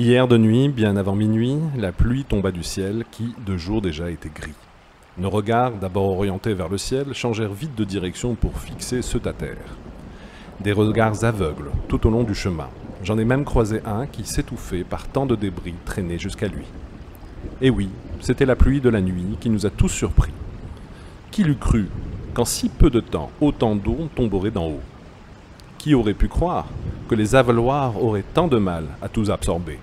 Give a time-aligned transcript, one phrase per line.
[0.00, 4.10] Hier de nuit, bien avant minuit, la pluie tomba du ciel qui, de jour déjà,
[4.10, 4.54] était gris.
[5.18, 9.34] Nos regards, d'abord orientés vers le ciel, changèrent vite de direction pour fixer ceux à
[9.34, 9.76] terre.
[10.60, 12.70] Des regards aveugles tout au long du chemin.
[13.04, 16.64] J'en ai même croisé un qui s'étouffait par tant de débris traînés jusqu'à lui.
[17.60, 17.90] Et oui,
[18.22, 20.32] c'était la pluie de la nuit qui nous a tous surpris.
[21.30, 21.90] Qui l'eût cru
[22.32, 24.80] qu'en si peu de temps, autant d'eau tomberait d'en haut?
[25.76, 26.68] Qui aurait pu croire
[27.06, 29.78] que les avaloirs auraient tant de mal à tout absorber?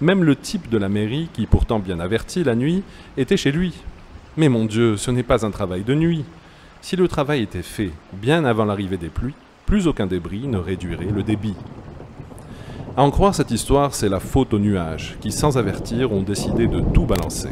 [0.00, 2.82] Même le type de la mairie, qui pourtant bien averti la nuit,
[3.18, 3.74] était chez lui.
[4.38, 6.24] Mais mon Dieu, ce n'est pas un travail de nuit.
[6.80, 9.34] Si le travail était fait bien avant l'arrivée des pluies,
[9.66, 11.54] plus aucun débris ne réduirait le débit.
[12.96, 16.66] À en croire cette histoire, c'est la faute aux nuages, qui sans avertir ont décidé
[16.66, 17.50] de tout balancer.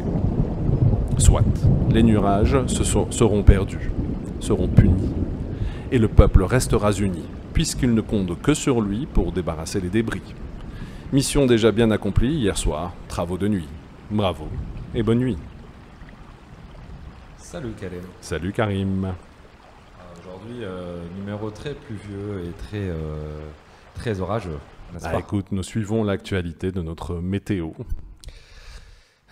[1.19, 1.45] Soit,
[1.91, 3.91] les nuages seront perdus,
[4.41, 5.13] seront punis,
[5.93, 7.23] et le peuple restera uni,
[7.53, 10.35] puisqu'il ne compte que sur lui pour débarrasser les débris.
[11.13, 13.69] Mission déjà bien accomplie hier soir, travaux de nuit.
[14.11, 14.49] Bravo
[14.95, 15.39] et bonne nuit.
[17.39, 18.03] Salut Karim.
[18.21, 19.05] Salut Karim.
[19.07, 19.11] Euh,
[20.21, 23.41] Aujourd'hui, euh, numéro très pluvieux et très, euh,
[23.95, 24.59] très orageux,
[25.03, 25.19] Ah, pas?
[25.19, 27.71] écoute, nous suivons l'actualité de notre météo.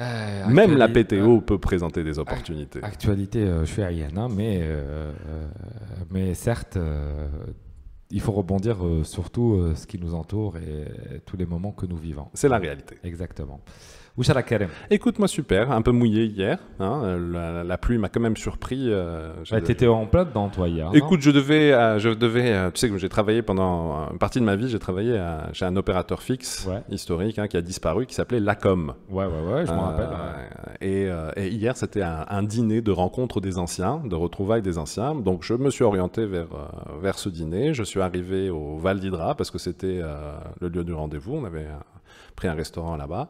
[0.01, 2.81] Euh, Même la PTO peut présenter des opportunités.
[2.83, 4.63] Actualité, je suis à Yana, mais,
[6.11, 6.79] mais certes,
[8.11, 11.73] il faut rebondir euh, sur tout euh, ce qui nous entoure et tous les moments
[11.73, 12.29] que nous vivons.
[12.35, 12.97] C'est la réalité.
[13.05, 13.61] Exactement.
[14.19, 16.59] Ouchara Karim, Écoute, moi super, un peu mouillé hier.
[16.81, 18.91] hein, euh, la, la pluie m'a quand même surpris.
[18.91, 20.89] euh, j'ai- tu étais en plein dedans, toi, hier.
[20.95, 24.41] Écoute, je devais, euh, je devais, euh, tu sais que j'ai travaillé pendant une partie
[24.41, 26.83] de ma vie, j'ai travaillé à- chez un opérateur fixe Ouais.
[26.89, 28.95] historique hein, qui a disparu, qui s'appelait Lacom.
[29.11, 30.09] Ouais, ouais, ouais, je m'en rappelle.
[30.09, 30.77] ouais.
[30.81, 35.15] Et, et hier, c'était un, un dîner de rencontre des anciens, de retrouvailles des anciens.
[35.15, 36.49] Donc, je me suis orienté vers,
[37.03, 37.75] vers ce dîner.
[37.75, 40.01] Je suis arrivé au Val d'Hydra parce que c'était
[40.61, 41.35] le lieu du rendez-vous.
[41.35, 41.67] On avait
[42.35, 43.29] pris un restaurant là-bas.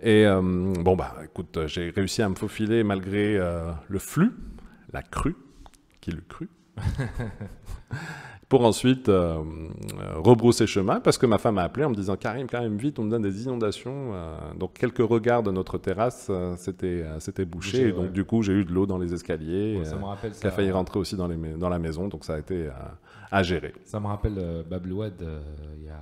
[0.00, 4.32] Et euh, bon, bah, écoute, j'ai réussi à me faufiler malgré euh, le flux,
[4.92, 5.36] la crue,
[6.00, 6.50] qui le crut.
[8.48, 12.16] pour ensuite euh, euh, rebrousser chemin parce que ma femme m'a appelé en me disant
[12.16, 14.12] Karim, Karim, vite, on me donne des inondations.
[14.14, 17.88] euh, donc quelques regards de notre terrasse, euh, c'était euh, c'était bouché.
[17.88, 18.08] Et donc ouais.
[18.10, 19.78] du coup, j'ai eu de l'eau dans les escaliers.
[19.78, 22.08] Ouais, ça euh, me rappelle qui a failli rentrer aussi dans, les, dans la maison,
[22.08, 22.70] donc ça a été euh,
[23.30, 23.74] à gérer.
[23.84, 25.40] Ça me rappelle euh, Bablouad euh,
[25.78, 25.98] il y a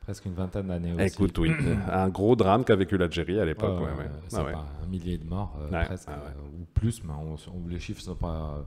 [0.00, 1.06] presque une vingtaine d'années aussi.
[1.14, 1.50] Écoute, oui,
[1.90, 3.78] un gros drame qu'a vécu l'Algérie à l'époque.
[3.80, 4.10] Ouais, ouais, ouais, ouais.
[4.28, 4.52] C'est Ah ouais.
[4.52, 6.32] pas un millier de morts, euh, Ouais, presque, ah ouais.
[6.36, 8.28] euh, ou plus, mais on- on- les chiffres sont pas,
[8.58, 8.62] euh,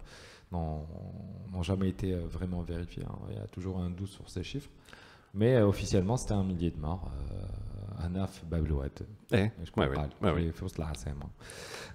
[0.51, 0.81] n'ont
[1.53, 3.03] n'ont jamais été euh, vraiment vérifiés.
[3.09, 3.17] hein.
[3.29, 4.69] Il y a toujours un doute sur ces chiffres.
[5.33, 7.11] Mais euh, officiellement, c'était un millier de morts.
[7.31, 8.91] Euh, Anaf Bablouad.
[9.31, 11.13] Eh, Je ouais, comprends ouais, pas, ouais, في وسط العاصمة.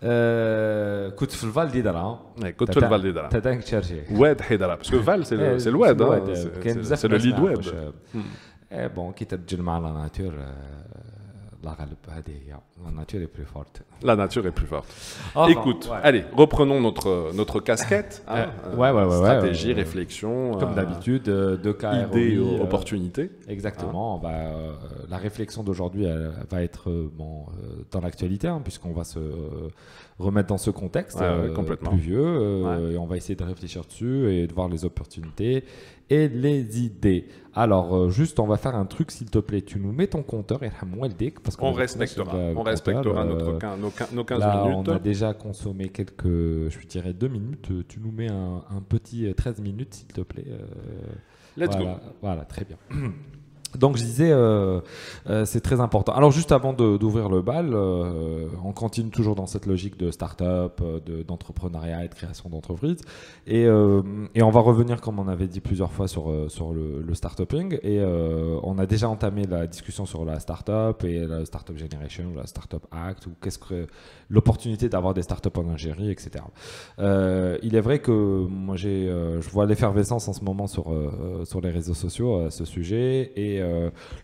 [0.03, 3.29] آه، كنت في الفال ديدرا Ouais, Côte de Val d'Hydra.
[3.31, 6.75] تتانك تشارجي Oued Haidara, parce que Val, c'est le, c'est le Oued, hein, c'est- كاين
[6.75, 7.35] c'est- بزاف c'est le ناس lead
[8.73, 8.81] ما Oued.
[8.81, 8.81] يعرفوش.
[8.81, 10.33] إيه بون كي تتجن مع لا ناتور
[11.61, 14.91] الله غالب هذه هي لا ناتور اي بلو فورت La nature est plus forte.
[15.37, 16.01] Enfin, Écoute, ouais.
[16.03, 18.25] allez, reprenons notre, notre casquette.
[18.27, 20.35] hein, Euh, ouais, ouais, ouais, Stratégie, ouais, euh, réflexion.
[20.61, 23.31] Comme euh, d'habitude, euh, deux cas Idées, ROI, euh, opportunités.
[23.47, 24.17] Exactement.
[24.17, 24.73] on va, euh,
[25.09, 29.21] la réflexion d'aujourd'hui elle va être euh, bon, euh, dans l'actualité, hein, puisqu'on va se
[29.21, 29.69] euh,
[30.19, 31.91] remettre dans ce contexte Ouais, ouais, euh, complètement.
[31.91, 35.65] pluvieux, euh, et on va essayer de réfléchir dessus et de voir les opportunités
[36.10, 37.28] et les idées.
[37.54, 39.62] Alors, euh, juste, on va faire un truc, s'il te plaît.
[39.62, 40.70] Tu nous mets ton compteur, et
[41.42, 44.88] parce qu'on On respectera, on respectera notre, euh, nos, quin- nos 15 Là, minutes.
[44.88, 47.72] on a déjà consommé quelques, je dirais, deux minutes.
[47.72, 50.46] Euh, Tu nous mets un, un petit euh, 13 minutes, s'il te plaît.
[51.58, 52.00] Let's voilà, go.
[52.22, 52.78] Voilà, très bien.
[53.78, 54.80] Donc je disais, euh,
[55.30, 56.14] euh, c'est très important.
[56.14, 60.82] Alors juste avant d'ouvrir le bal, euh, on continue toujours dans cette logique de start-up,
[61.06, 62.98] de- d'entrepreneuriat et de création d'entreprise.
[63.46, 67.80] Et, on va revenir, comme on avait dit plusieurs fois, sur, le, start-uping.
[67.84, 68.02] Et
[68.64, 72.86] on a déjà entamé la discussion sur la start-up et la start-up generation, la start-up
[72.92, 73.88] act, ou qu'est-ce que
[74.30, 76.44] l'opportunité d'avoir des start-up en Algérie, etc.
[76.98, 80.94] Il est vrai que moi je vois l'effervescence en ce moment sur,
[81.44, 83.62] sur les réseaux sociaux à ce sujet et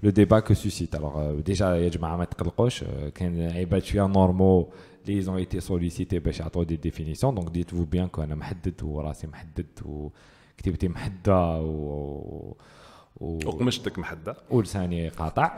[0.03, 0.94] le débat que suscite.
[0.94, 4.69] Alors euh, déjà, il y a جماعة ما تقلقوش euh, كاين عباد شوية normaux
[5.09, 9.26] اللي ils ont été sollicités باش يعطوا des définitions donc dites-vous bien qu'أنا محدد وراسي
[9.26, 12.55] محدد وكتيبتي محدة و,
[14.50, 14.62] ou
[15.22, 15.56] le.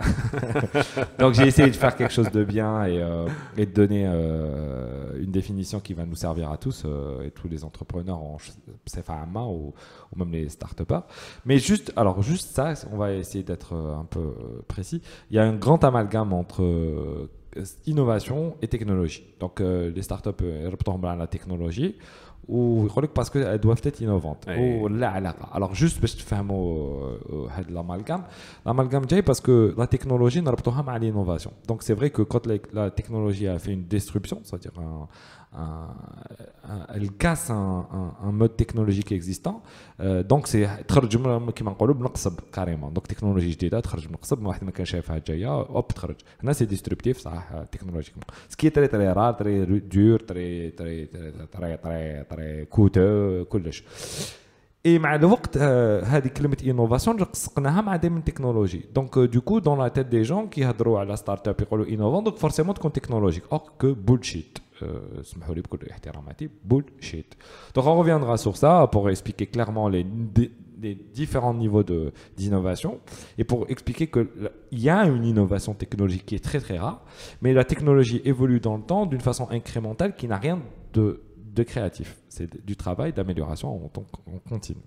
[1.20, 3.28] Donc j'ai essayé de faire quelque chose de bien et, euh,
[3.58, 7.48] et de donner euh, une définition qui va nous servir à tous euh, et tous
[7.48, 8.38] les entrepreneurs en
[8.86, 9.74] CFAMA ou,
[10.14, 10.82] ou même les start
[11.46, 14.36] Mais juste, alors juste ça, on va essayer d'être un peu
[14.68, 15.02] précis.
[15.32, 17.30] Il y a un grand amalgame entre
[17.88, 19.24] innovation et technologie.
[19.40, 20.76] Donc les startups, elles
[21.16, 21.96] la technologie
[22.48, 24.46] technologie parce qu'elles doivent être innovantes.
[25.54, 26.44] Alors, juste pour faire
[27.70, 28.24] l'amalgame,
[28.66, 31.52] l'amalgame parce que la technologie n'a pas l'innovation.
[31.68, 34.72] Donc, c'est vrai que quand la technologie a fait une disruption, c'est-à-dire
[35.55, 35.89] un
[36.95, 39.62] elle casse un, mode technologique existant
[40.01, 40.69] euh, donc c'est
[42.53, 46.53] carrément donc technologie جديده تخرج من القصب واحد ما كان شايفها جايه اوب تخرج هنا
[46.53, 52.65] سي ديستربتيف صح تكنولوجيكمون سكي تري تري رار تري دور تري تري تري تري تري
[52.65, 53.83] كوتو كلش
[54.87, 59.79] اي مع الوقت هذه كلمه انوفاسيون رقصقناها مع دي من تكنولوجي دونك دو كو دون
[59.79, 63.59] لا تيت دي جون كيهضروا على ستارت اب يقولوا انوفون دونك فورسيمون تكون تكنولوجيك اور
[63.81, 64.64] كو بولشيت bullshit.
[67.74, 70.06] Donc on reviendra sur ça pour expliquer clairement les,
[71.13, 71.83] différents niveaux
[72.36, 73.00] d'innovation
[73.38, 74.27] et pour expliquer qu'il
[74.72, 77.04] y a une innovation technologique qui est très très rare,
[77.42, 80.62] mais la technologie évolue dans le temps d'une façon incrémentale qui n'a rien
[80.94, 82.18] de, de créatif.
[82.30, 84.81] C'est du travail d'amélioration en, en continu.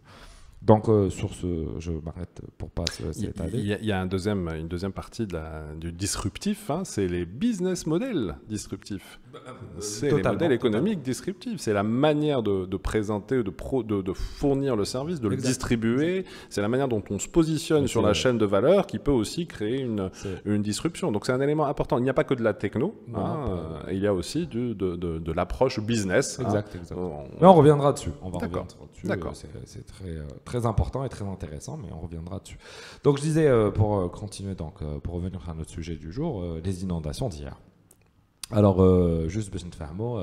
[0.62, 3.52] Donc euh, sur ce, je m'arrête pour pas s'étaler.
[3.54, 5.38] Il y, a un deuxième, une deuxième partie de
[5.78, 9.20] du disruptif, hein, c'est les business models disruptifs.
[9.32, 11.60] Bah, euh, c'est les modèles économiques disruptifs.
[11.60, 13.52] C'est la manière de, présenter, de,
[13.82, 16.24] de, de, fournir le service, de le distribuer.
[16.50, 19.46] C'est la manière dont on se positionne sur la chaîne de valeur qui peut aussi
[19.46, 20.10] créer une,
[20.44, 21.12] une disruption.
[21.12, 21.98] Donc c'est un élément important.
[21.98, 22.94] Il n'y a pas que de la techno.
[23.14, 26.40] Hein, euh, il y a aussi du, de, l'approche business.
[26.40, 26.44] Hein.
[26.46, 26.98] Exact, exact.
[27.40, 28.10] Mais on reviendra dessus.
[28.22, 29.06] On va reviendra dessus.
[29.06, 29.34] D'accord.
[29.36, 32.57] C'est très très important et très intéressant, mais on reviendra dessus.
[33.03, 36.11] Donc je disais, euh, pour euh, continuer, donc, euh, pour revenir à notre sujet du
[36.11, 37.57] jour, les inondations d'hier.
[38.51, 38.77] Alors,
[39.29, 40.19] juste pour faire mot,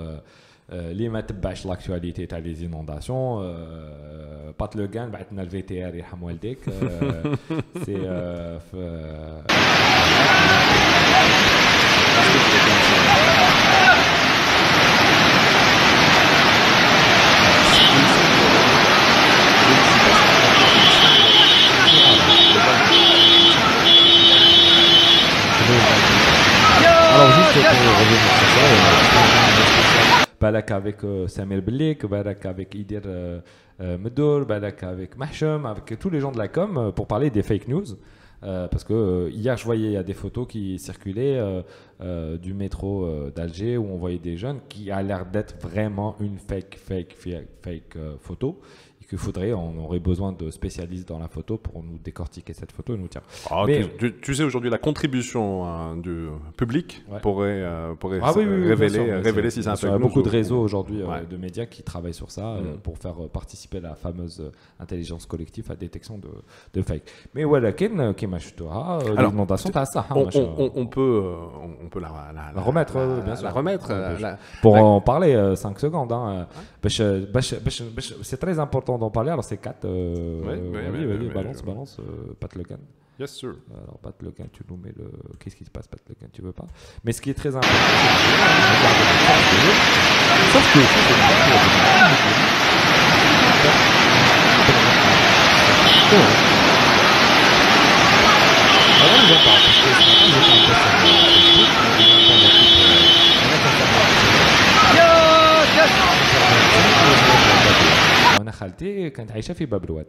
[0.70, 3.40] les ما تبعش l'actualité تاع les inondations
[4.60, 6.58] بات لوغان بعثنا الفي تي ار يرحم والديك
[7.84, 7.96] سي
[13.00, 13.63] Alors
[31.27, 33.39] Samuel Blik, Balak avec Idir euh,
[33.79, 37.43] euh, Medour, Balak avec Mahshem, avec tous les gens de la com pour parler des
[37.43, 37.85] fake news.
[38.41, 41.41] parce que hier, je voyais il y a des photos qui circulaient
[42.41, 46.77] du métro d'Alger où on voyait des jeunes qui a l'air d'être vraiment une fake,
[46.77, 48.59] fake, fake, fake photo
[49.05, 52.95] qu'il faudrait, on aurait besoin de spécialistes dans la photo pour nous décortiquer cette photo
[52.95, 53.21] et nous dire.
[53.49, 53.85] Ah, Mais,
[54.21, 59.63] tu, sais aujourd'hui la contribution hein, du public pourrait, euh, pourrait ah révéler, révéler si
[59.63, 62.31] c'est un Il y a beaucoup de réseaux aujourd'hui euh, de médias qui travaillent sur
[62.31, 62.77] ça euh, mm.
[62.79, 66.29] pour faire participer la fameuse intelligence collective à détection de,
[66.73, 67.03] de fake.
[67.33, 70.05] Mais voilà, Ken, l'inondation, ça.
[70.09, 70.15] Hein,
[70.57, 71.23] on, on, peut,
[71.83, 72.93] on peut la, la, remettre,
[73.23, 73.53] bien sûr.
[73.53, 73.91] Remettre.
[74.61, 76.11] pour en parler 5 secondes.
[76.11, 76.47] Hein.
[76.87, 79.31] C'est très important d'en parler.
[79.31, 79.85] Alors, c'est 4.
[79.85, 81.97] Euh, oui, oui, oui, balance, balance.
[81.99, 82.77] Euh, Pat Lecan.
[83.19, 83.55] Yes, sir.
[83.73, 85.09] Alors, Pat Lecan, tu nous mets le.
[85.39, 86.67] Qu'est-ce qui se passe, Pat Lecan Tu veux pas?
[87.03, 87.85] Mais ce qui est très important, c'est
[90.51, 90.79] Sauf que.
[108.45, 110.05] أنا خالتي كانت عايشة في باب الواد.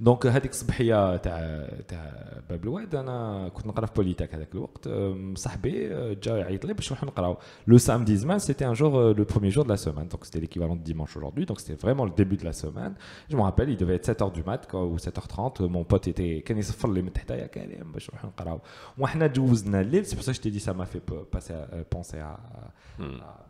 [0.00, 2.12] دونك هذيك الصبحيه تاع تاع
[2.50, 4.88] باب الواد انا كنت نقرا في بوليتاك هذاك الوقت
[5.34, 9.50] صاحبي جا يعيط لي باش نروح نقراو لو samedi زمان c'était un jour le premier
[9.50, 12.36] jour de la semaine donc c'était l'équivalent de dimanche aujourd'hui donc c'était vraiment le début
[12.36, 12.94] de la semaine
[13.30, 16.58] je me rappelle il devait être 7h du mat ou 7h30 mon pote était كان
[16.58, 18.60] يصفر لي من تحت يا كريم باش نروح نقراو
[18.98, 21.02] وحنا جوزنا الليل c'est pour ça que je t'ai dit ça m'a fait
[21.34, 21.54] passer
[21.90, 22.38] penser à,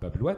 [0.03, 0.37] باب الواد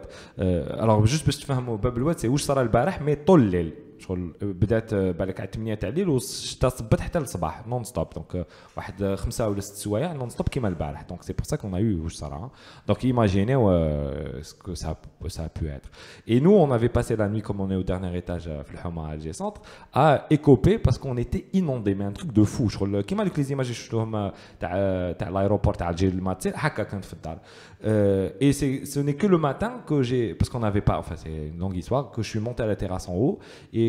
[0.80, 4.94] alors juste باش تفهموا باب الواد c'est واش صرا البارح مي طول الليل شغل بدات
[4.94, 9.60] بالك على 8 تاع الليل وشتا صبت حتى الصباح نون ستوب دونك واحد خمسه ولا
[9.60, 12.50] ست سوايع نون ستوب كيما البارح دونك سي بور سا كون ا يو واش صرا
[12.86, 15.88] دونك ايماجينيو سكو سا سا pu être
[16.26, 19.08] et nous on avait passé la nuit comme on est au dernier étage في الحومه
[19.08, 19.60] à Alger Centre
[19.94, 23.44] à écoper parce qu'on était inondé mais un truc de fou شغل كيما لك لي
[23.44, 24.30] زيماج شفتوهم
[24.60, 27.38] تاع تاع الايروبور تاع الجير الماتير هكا كانت في الدار
[28.40, 28.52] et
[28.92, 31.76] ce n'est que le matin que j'ai parce qu'on n'avait pas enfin c'est une longue
[31.76, 33.38] histoire que je suis monté à la terrasse en haut
[33.72, 33.88] et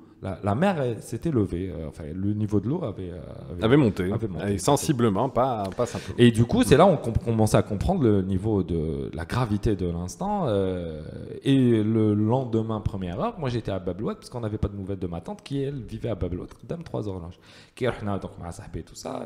[0.22, 4.10] la, mer s'était levée, euh, enfin le niveau de l'eau avait, euh, avait, monté,
[4.48, 6.16] et sensiblement, pas, pas simplement.
[6.18, 9.76] Et du coup, c'est là où on commençait à comprendre le niveau de la gravité
[9.76, 10.46] de l'instant.
[10.46, 11.02] Euh,
[11.44, 14.98] et le lendemain, première heure, moi j'étais à Bablouat parce qu'on n'avait pas de nouvelles
[14.98, 17.38] de ma tante qui elle vivait à Bablouat, dame trois horloges.
[17.74, 19.22] Qui donc m'a et tout ça.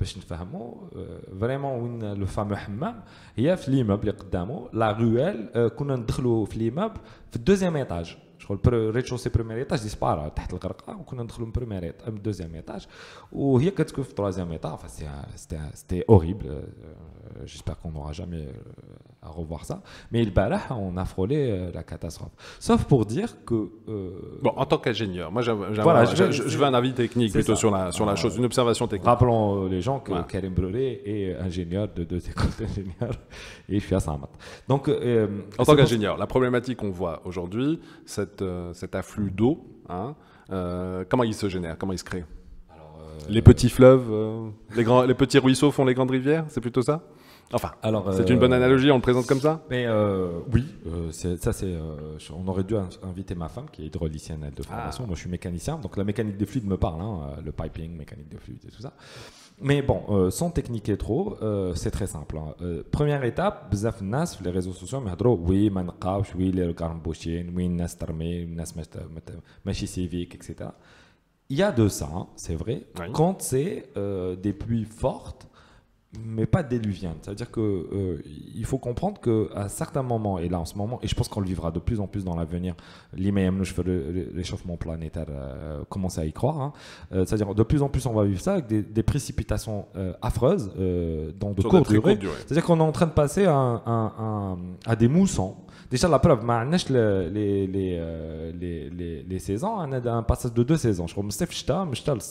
[0.00, 0.74] باش نفهموا
[1.32, 1.74] vraiment
[2.14, 2.94] le fameux hammam
[3.36, 6.98] هي في l'immeuble اللي la ruelle كنا ندخلوا في l'immeuble
[7.30, 12.22] في الدوزيام étage شغل ريتشوسي بريمير ايتاج ديسبارا تحت الغرقه وكنا ندخلوا من بريمير من
[12.22, 12.86] دوزيام ايتاج
[13.32, 14.78] وهي كتكون في تروازيام ايتاج
[15.74, 16.68] سيتي اوريبل
[17.44, 18.52] جيسبر كون نورا جامي
[19.29, 19.81] à revoir ça.
[20.11, 22.31] Mais le barah, on a frôlé euh, la catastrophe.
[22.59, 23.69] Sauf pour dire que.
[23.87, 27.55] Euh, bon, en tant qu'ingénieur, moi, voilà, je, je, je, veux un avis technique plutôt
[27.55, 29.05] sur la, sur la chose, une observation technique.
[29.07, 33.15] Rappelons euh, les gens que Karim Brûlé est ingénieur de deux écoles d'ingénieurs
[33.69, 34.29] et je suis à Saint-Mat.
[34.67, 34.89] Donc,
[35.57, 37.79] en tant qu'ingénieur, la problématique qu'on voit aujourd'hui,
[38.41, 40.15] euh, cet afflux d'eau, hein,
[41.09, 42.23] comment il se génère Comment il se crée?
[43.27, 44.09] Les petits fleuves,
[44.75, 47.03] les, grands, les petits ruisseaux font les grandes rivières C'est plutôt ça?
[47.51, 47.71] Enfin,
[48.15, 49.87] c'est une bonne analogie, on le présente comme ça Mais
[50.53, 50.65] oui,
[51.11, 51.75] ça c'est.
[52.31, 55.03] on aurait dû inviter ma femme qui est hydraulicienne de formation.
[55.03, 55.07] Ah.
[55.07, 58.29] Moi, je suis mécanicien, donc la mécanique des fluides me parle, hein, le piping, mécanique
[58.29, 58.93] des fluides et tout ça.
[59.61, 62.37] Mais bon, euh, sans techniquer trop, euh, c'est très simple.
[62.37, 62.55] Hein.
[62.61, 67.51] Euh, première étape, bzaf nas les réseaux sociaux mais oui, ma nqawsh, oui, les garmbouchines,
[67.53, 68.73] oui, nas tarmé, nas
[69.65, 70.69] machi civique, etc.
[71.49, 72.85] Il y a de ça, hein, c'est vrai.
[73.11, 73.89] Quand c'est
[74.41, 75.48] des pluies fortes,
[76.17, 77.15] mais pas déluvienne.
[77.21, 78.21] C'est-à-dire que euh,
[78.63, 81.39] faut comprendre que à certains moments, et là en ce moment, et je pense qu'on
[81.39, 82.75] le vivra de plus en plus dans l'avenir,
[83.13, 86.61] l'IMM, le réchauffement planétaire, euh, commence à y croire.
[86.61, 86.73] Hein.
[87.11, 90.13] Euh, c'est-à-dire de plus en plus, on va vivre ça avec des, des précipitations euh,
[90.21, 92.15] affreuses euh, dans de courtes durées.
[92.15, 92.35] Durée.
[92.45, 95.55] C'est-à-dire qu'on est en train de passer à, à, à des moussons.
[95.91, 97.99] Déjà, la preuve, euh, les, les,
[98.59, 101.07] les, les, les saisons, on hein, a un passage de deux saisons.
[101.07, 102.21] Je crois que le le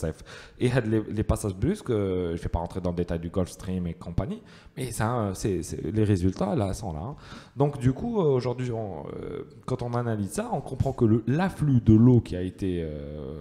[0.59, 0.71] Et
[1.11, 3.93] les passages brusques, je ne vais pas rentrer dans le détail du golf stream et
[3.93, 4.41] compagnie,
[4.77, 6.99] mais ça, c'est, les résultats là sont là.
[7.03, 7.15] Hein.
[7.55, 12.21] Donc du coup, aujourd'hui, euh, quand on analyse ça, on comprend que l'afflux de l'eau
[12.21, 13.39] qui a été euh,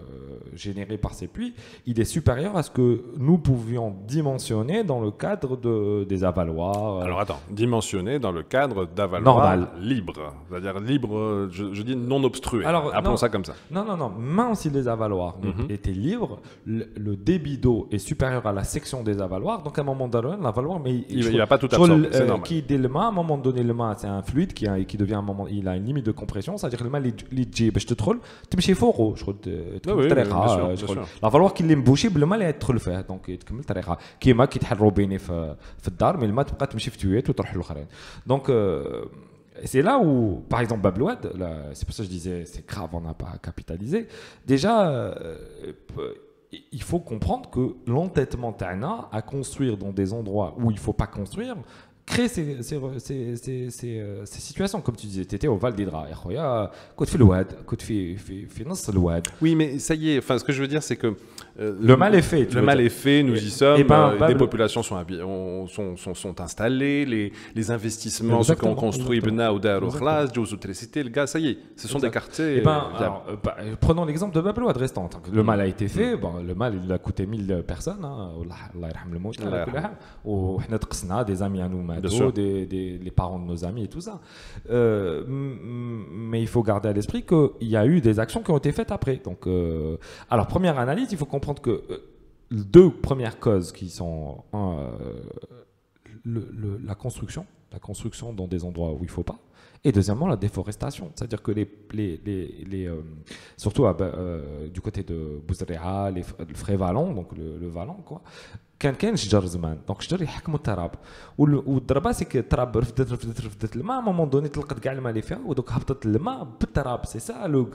[0.54, 1.54] généré par ces pluies,
[1.86, 6.96] il est supérieur à ce que nous pouvions dimensionner dans le cadre de, des avaloirs.
[6.96, 7.04] Euh.
[7.04, 12.64] Alors attends, dimensionner dans le cadre d'avaloirs libres c'est-à-dire libre, je, dis non obstrué.
[12.64, 13.54] Alors, Appelons ça comme ça.
[13.70, 14.10] Non, non, non.
[14.10, 15.70] Même si les avaloirs mhm.
[15.70, 19.62] étaient libres, le, débit d'eau est supérieur à la section des avaloirs.
[19.62, 22.09] Donc à un moment donné, l'avaloir, mais il ne va pas tout absorber.
[22.11, 22.47] C'est normal.
[22.47, 24.97] Qui dit le à un moment donné, le mât, c'est un fluide qui, a, qui
[24.97, 26.57] devient un moment, il a une limite de compression.
[26.57, 26.99] C'est-à-dire que le mât,
[27.31, 29.35] il dit, je te troll, tu me chez fort, je crois,
[31.21, 33.07] l'avaloir qui l'embouché, le mât, il est trop le fait.
[33.07, 36.91] Donc il تكمل طريقها كيما كي تحل روبيني في في الدار مي الماء تبقى تمشي
[36.91, 37.85] في تويات وتروح الاخرين
[38.27, 38.51] دونك
[39.65, 41.21] c'est là où, par exemple, Bablouad,
[41.73, 44.07] c'est pour ça que je disais, c'est grave, on n'a pas capitalisé.
[44.47, 45.35] Déjà, euh,
[46.50, 50.92] il faut comprendre que l'entêtement Tana à construire dans des endroits où il ne faut
[50.92, 51.56] pas construire,
[52.28, 54.80] ces, ces, euh, situations.
[54.80, 56.06] Comme tu disais, tu étais au Val d'Hydra.
[59.40, 61.16] Oui, mais ça y est, enfin, ce que je veux dire, c'est que.
[61.60, 62.52] Euh, le mal est fait.
[62.54, 63.82] Le mal est fait, nous y sommes.
[63.82, 64.96] Ben, euh, des populations sont,
[65.68, 69.58] sont, sont, sont, installées, les, les investissements, ceux qu'on construit, Bena ou
[71.02, 72.56] le gaz, ça y est, ce sont des quartiers.
[72.58, 72.88] Eh ben,
[73.42, 75.08] bah, prenons l'exemple de Bablouad restant.
[75.32, 78.04] Le mal a été fait, bon, le mal il a coûté 1000 personnes.
[78.04, 78.30] Hein.
[81.24, 81.82] des amis à nous
[82.32, 84.20] des, des, les parents de nos amis et tout ça.
[84.70, 88.58] Euh, mais il faut garder à l'esprit qu'il y a eu des actions qui ont
[88.58, 89.16] été faites après.
[89.16, 89.96] Donc, euh,
[90.30, 91.98] alors, première analyse, il faut comprendre que euh,
[92.50, 94.44] deux premières causes qui sont
[96.24, 99.39] le, la construction la construction dans des endroits où il ne faut pas.
[99.85, 101.11] Et deuxièmement, la déforestation.
[101.13, 103.01] C'est-à-dire que les, les, les, les euh,
[103.57, 108.21] surtout euh, du côté de Bouzrea, le frais Vallon, donc le, le Vallon, quoi,
[108.83, 110.91] كان كاين شجر زمان دونك الشجر يحكموا التراب
[111.37, 115.71] والضربه سي التراب رفدت رفدت رفدت الماء مومون دوني طلقت كاع الماء اللي فيها ودوك
[115.71, 117.65] هبطت الماء بالتراب سي سا لو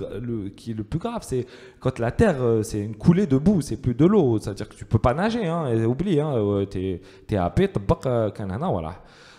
[0.57, 1.47] كي لو بلو غراف سي
[1.81, 4.69] كوت لا تير سي une coulée de boue c'est plus de l'eau c'est à dire
[4.69, 6.33] que tu peux pas nager hein oublie hein
[6.71, 8.93] t'es t'es happé طبق كان هنا ولا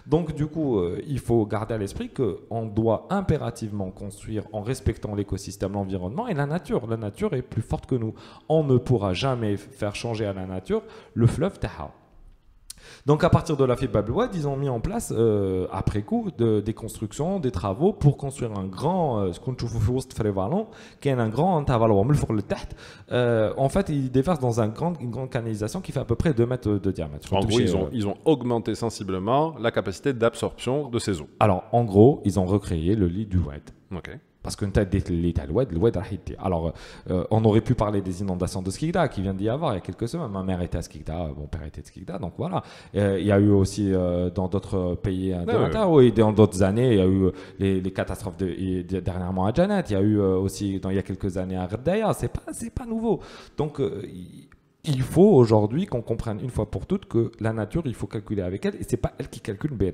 [0.06, 5.14] donc du coup, euh, il faut garder à l'esprit qu'on doit impérativement construire en respectant
[5.14, 6.86] l'écosystème, l'environnement et la nature.
[6.86, 8.14] La nature est plus forte que nous.
[8.48, 10.82] On ne pourra jamais faire changer à la nature
[11.14, 11.90] le fleuve Taha.
[13.06, 16.30] Donc à partir de la fibre Bablouad, ils ont mis en place, euh, après coup,
[16.38, 19.74] des constructions, des travaux pour construire un grand, euh, ce qu'on trouve
[21.00, 21.56] qui est un grand
[23.12, 26.14] euh, En fait, ils déversent dans un grand, une grande canalisation qui fait à peu
[26.14, 27.32] près 2 mètres de diamètre.
[27.32, 31.28] En gros, ils ont, ils ont augmenté sensiblement la capacité d'absorption de ces eaux.
[31.40, 33.70] Alors, en gros, ils ont recréé le lit du Oued.
[33.94, 34.10] Ok.
[34.44, 34.66] Parce que
[36.38, 36.72] Alors,
[37.10, 39.78] euh, on aurait pu parler des inondations de Skikda qui vient d'y avoir il y
[39.78, 40.30] a quelques semaines.
[40.30, 42.62] Ma mère était à Skikda, mon père était de Skikda, donc voilà.
[42.94, 46.92] Euh, il y a eu aussi euh, dans d'autres pays de ouais, dans d'autres années,
[46.92, 50.78] il y a eu les, catastrophes de, dernièrement à Janet, il y a eu aussi
[50.78, 52.12] dans, il y a quelques années à Redaya.
[52.12, 53.20] C'est pas, c'est pas nouveau.
[53.56, 53.80] Donc,
[54.84, 58.42] il faut aujourd'hui qu'on comprenne une fois pour toutes que la nature, il faut calculer
[58.42, 59.92] avec elle et c'est pas elle qui calcule bien.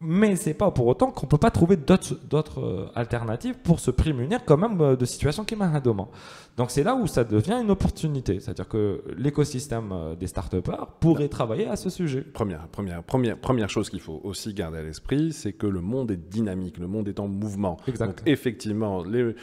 [0.00, 4.44] Mais c'est pas pour autant qu'on peut pas trouver d'autres euh, alternatives pour se prémunir
[4.44, 6.08] quand même euh, de situations qui demain.
[6.56, 11.28] Donc c'est là où ça devient une opportunité, c'est-à-dire que l'écosystème euh, des start-upers pourrait
[11.28, 12.20] travailler à ce sujet.
[12.20, 16.12] Première, première, première, première chose qu'il faut aussi garder à l'esprit, c'est que le monde
[16.12, 17.76] est dynamique, le monde est en mouvement.
[17.88, 18.06] Exact.
[18.06, 19.34] Donc effectivement, les,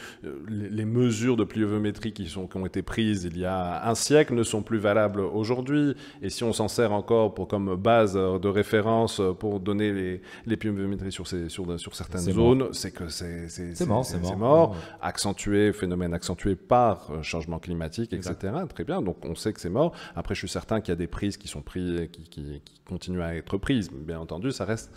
[0.47, 4.33] les, mesures de pluviométrie qui, sont, qui ont été prises il y a un siècle
[4.33, 5.95] ne sont plus valables aujourd'hui.
[6.21, 10.57] Et si on s'en sert encore pour, comme base de référence pour donner les les
[10.57, 14.75] pluviométries sur, ces, sur, sur certaines zones, c'est que c'est mort, c'est mort.
[15.01, 18.53] Accentué, phénomène accentué par euh, changement climatique, etc.
[18.69, 19.93] Très bien, donc on sait que c'est mort.
[20.15, 23.21] Après, je suis certain qu'il y a des prises qui sont prises, qui, qui, continuent
[23.21, 23.89] à être prises.
[23.91, 24.91] Bien entendu, ça reste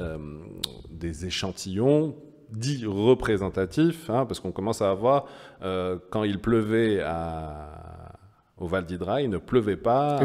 [0.00, 0.18] euh,
[0.90, 2.14] des échantillons
[2.50, 5.26] dits représentatifs, hein, parce qu'on commence à avoir,
[5.62, 7.91] euh, quand il pleuvait à
[8.62, 10.20] au Val d'Hydra, il ne pleuvait pas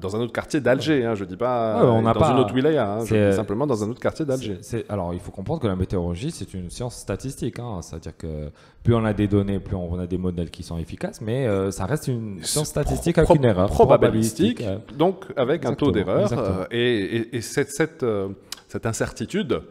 [0.00, 1.04] dans un autre quartier d'Alger.
[1.04, 3.82] Hein, je ne dis pas on dans une autre wilaya, hein, je dis simplement dans
[3.82, 4.60] un autre quartier d'Alger.
[4.88, 7.58] Alors, il faut comprendre que la météorologie, c'est une science statistique.
[7.58, 8.50] Hein, C'est-à-dire que
[8.82, 11.70] plus on a des données, plus on a des modèles qui sont efficaces, mais euh,
[11.70, 13.70] ça reste une science statistique avec une erreur.
[13.70, 14.62] Probabilistique,
[14.96, 16.30] donc avec un taux d'erreur.
[16.32, 18.28] Euh, et, cette, cette, euh,
[18.68, 19.62] cette incertitude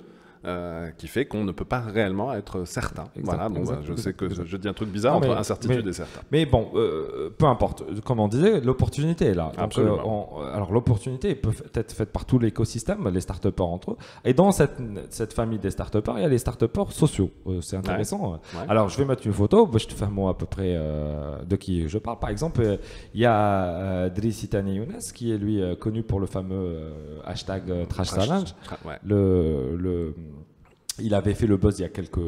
[0.45, 3.09] euh, qui fait qu'on ne peut pas réellement être certain.
[3.23, 6.21] voilà, bon, bah, je sais que je dis un truc bizarre entre incertitude et certain.
[6.31, 7.83] Mais bon, euh, peu importe.
[8.05, 9.51] Comme on disait, l'opportunité est là.
[9.57, 10.37] Absolument.
[10.39, 13.97] Euh, alors l'opportunité peut être faite par tout l'écosystème, les start entre eux.
[14.23, 14.77] Et dans cette,
[15.09, 17.31] cette famille des start il y a les start sociaux.
[17.61, 18.39] c'est intéressant.
[18.69, 20.73] Alors je vais mettre une photo, bah, je te fais un mot à peu près
[20.73, 22.17] de qui je parle.
[22.17, 22.79] Par exemple,
[23.13, 26.93] il y a Driss Itani Younes qui est lui connu pour le fameux
[27.25, 28.55] hashtag Trash, Challenge.
[29.03, 30.15] le, le
[31.01, 32.19] il avait fait le buzz il y a quelques,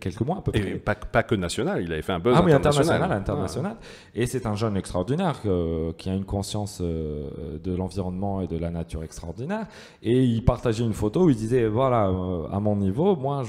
[0.00, 0.60] quelques mois à peu près.
[0.60, 3.12] Et pas, pas, que national, il avait fait un buzz ah, oui, international.
[3.12, 3.76] international,
[4.14, 8.58] Et c'est un jeune extraordinaire euh, qui a une conscience euh, de l'environnement et de
[8.58, 9.66] la nature extraordinaire.
[10.02, 13.42] Et il partageait une photo où il disait voilà, euh, à mon niveau, moi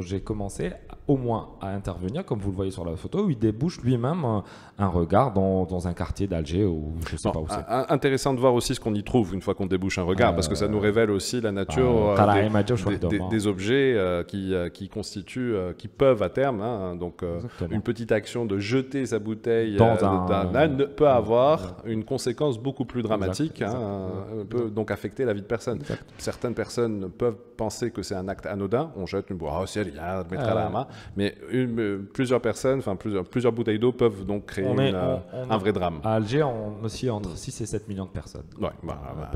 [0.00, 0.72] j'ai commencé
[1.06, 4.24] au moins à intervenir, comme vous le voyez sur la photo, où il débouche lui-même
[4.78, 7.92] un, regard dans, dans, un quartier d'Alger ou je sais pas où c'est.
[7.92, 10.48] Intéressant de voir aussi ce qu'on y trouve une fois qu'on débouche un regard, parce
[10.48, 12.14] que ça nous révèle aussi la nature
[13.10, 17.22] des, des, objets euh, qui, euh, qui, constituent, euh, qui peuvent à terme, hein, donc
[17.70, 23.02] une petite action de jeter sa bouteille dans un, peut avoir une conséquence beaucoup plus
[23.02, 24.08] dramatique, hein,
[24.48, 25.80] peut donc affecter la vie de personne.
[26.18, 29.82] Certaines personnes peuvent penser que c'est un acte anodin, on jette une bouteille, oh c'est
[29.82, 34.24] rien, mettre à la main, mais une, plusieurs personnes, enfin plusieurs, plusieurs bouteilles d'eau peuvent
[34.24, 36.00] donc créer un vrai drame.
[36.02, 38.44] À Alger, on aussi entre 6 et 7 millions de personnes.
[38.60, 39.30] Ouais, bah, bah,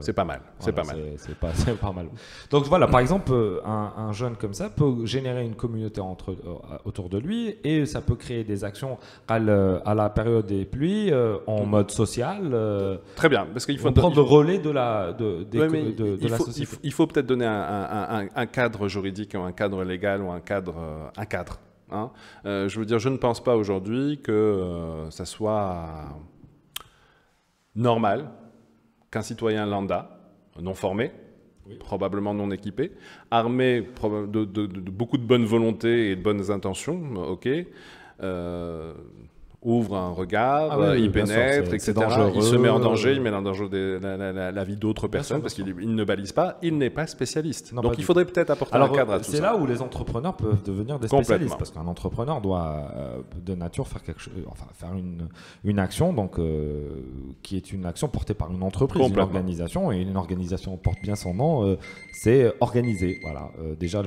[0.00, 0.96] c'est pas mal, c'est pas mal.
[1.16, 2.08] C'est pas, pas mal.
[2.50, 3.32] Donc voilà, par exemple,
[3.64, 8.00] un, jeune comme ça peut générer une communauté entre, euh, autour de lui et ça
[8.00, 8.98] peut créer des actions
[9.28, 12.50] à, la période des pluies euh, en mode social.
[12.52, 16.76] Euh, Très bien, parce qu'il faut prendre le relais de la, de, de, la société.
[16.82, 21.10] Il faut, peut-être donner un, cadre juridique, un cadre légal ou un cadre.
[21.16, 21.58] un cadre
[21.90, 22.10] hein.
[22.44, 25.86] je veux dire, je ne pense pas aujourd'hui que ça soit
[27.74, 28.30] normal
[29.10, 30.18] qu'un citoyen lambda,
[30.60, 31.12] non formé,
[31.78, 32.92] probablement non équipé,
[33.30, 34.44] armé de,
[34.90, 37.48] beaucoup de bonne volonté et de bonnes intentions, ok,
[38.22, 38.94] euh,
[39.64, 41.28] ouvre un regard, Ah oui, euh, il sûr, pénètre,
[41.68, 41.78] c'est- etc.
[41.78, 42.32] c'est dangereux.
[42.36, 43.68] Il se met en danger, il met en danger
[44.00, 46.76] la, la- la- la vie d'autres personnes sûr, parce qu'il il ne balise pas, il
[46.78, 47.72] n'est pas spécialiste.
[47.72, 49.42] Non, Donc pas il faudrait peut-être apporter Alors, un cadre à euh, tout c'est ça.
[49.42, 53.88] là où les entrepreneurs peuvent devenir des spécialistes, parce qu'un entrepreneur doit, euh, de nature,
[53.88, 55.28] faire quelque chose, enfin, faire une,
[55.64, 57.00] une action, donc euh,
[57.42, 61.14] qui est une action portée par une entreprise, une organisation, et une organisation porte bien
[61.16, 61.64] son nom.
[61.64, 61.76] euh,
[62.12, 63.50] c'est organisé, voilà.
[63.60, 64.02] Euh, déjà,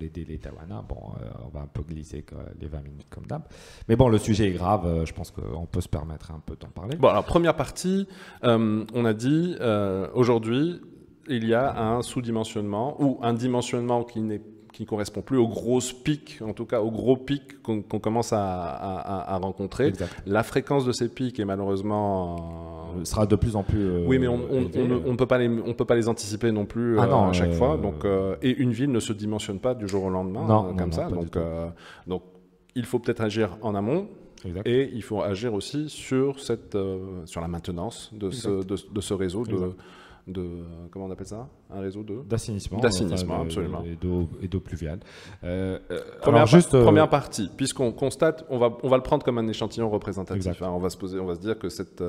[0.00, 2.24] les délais Tawana, bon, euh, on va un peu glisser
[2.60, 3.42] les 20 minutes comme d'hab.
[3.88, 4.77] Mais bon, le sujet est grave.
[4.84, 6.96] Euh, je pense qu'on peut se permettre un peu d'en parler.
[6.96, 8.06] Bon, alors première partie,
[8.44, 10.80] euh, on a dit euh, aujourd'hui,
[11.28, 14.40] il y a un sous-dimensionnement ou un dimensionnement qui n'est
[14.72, 18.32] qui ne correspond plus aux grosses pics, en tout cas aux gros pics qu'on commence
[18.32, 19.86] à, à- à- à rencontrer.
[19.88, 20.14] Exact.
[20.26, 22.36] La fréquence de ces pics est malheureusement
[22.96, 23.80] Euh, sera de plus en plus.
[23.84, 24.82] euh, Oui, mais on on- élevé.
[24.82, 27.06] on ne on peut pas les on peut pas les anticiper non plus Ah euh,
[27.10, 27.76] non, à chaque fois.
[27.76, 28.04] Donc
[28.42, 31.08] et une ville ne se dimensionne pas du jour au lendemain Non, comme non, ça.
[31.08, 31.36] Donc
[32.06, 32.22] donc
[32.74, 34.06] il faut peut-être agir en amont
[34.44, 34.66] Exact.
[34.66, 39.00] et il faut agir aussi sur cette euh, sur la maintenance de ce de, de
[39.00, 39.72] ce réseau de
[40.28, 40.46] de
[40.90, 41.48] comment on appelle ça?
[41.70, 42.80] Un réseau de D'assainissement.
[42.80, 43.82] D'assainissement, absolument.
[43.82, 45.00] Et d'eau, pluviale.
[45.42, 49.02] Euh, euh, Première, alors juste, par- première partie, puisqu'on constate, on va, on va le
[49.02, 50.60] prendre comme un échantillon représentatif.
[50.62, 50.68] Hein.
[50.70, 52.04] on va se poser, on va se dire que cette,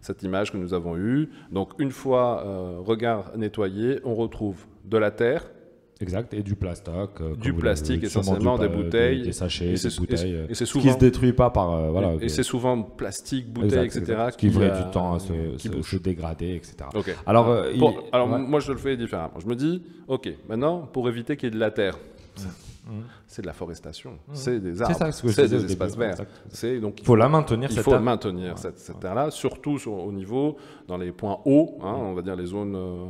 [0.00, 2.44] cette image que nous avons eue, donc une fois
[2.84, 5.50] regard nettoyé, on retrouve de la terre,
[5.98, 6.92] Exact, et du plastique.
[7.22, 10.34] euh, Du plastique, sûrement essentiellement, du des bouteilles, Des, sachets, et des c'est- et bouteilles.
[10.34, 11.70] euh, et c'est ce qui souvent- se détruit pas par.
[11.72, 14.12] euh, voilà, et, et c'est souvent plastique, bouteille, exact, etc.
[14.12, 15.90] exact, qui euh, du temps à se, qui se- bouge.
[15.90, 16.76] se dégrader, etc.
[16.94, 17.16] Ok.
[17.26, 18.38] Alors, euh, Pour- il- alors ouais.
[18.38, 19.40] moi je le fais différemment.
[19.40, 21.96] Je me dis, ok, maintenant pour éviter qu'il y ait de la terre,
[23.26, 26.18] c'est de la forestation, c'est des arbres, c'est des début, espaces verts.
[26.50, 28.02] C'est donc il faut la maintenir, il cette faut terre.
[28.02, 30.56] maintenir cette, cette terre-là, surtout sur- au niveau,
[30.86, 33.06] dans les points hauts, hein, on va dire les zones euh,